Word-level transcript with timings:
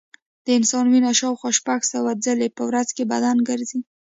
د 0.45 0.47
انسان 0.57 0.85
وینه 0.89 1.11
شاوخوا 1.19 1.49
شپږ 1.59 1.79
سوه 1.93 2.11
ځلې 2.25 2.47
په 2.55 2.63
ورځ 2.69 2.87
بدن 3.11 3.37
ګرځي. 3.49 3.79